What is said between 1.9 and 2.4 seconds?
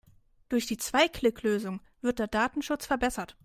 wird der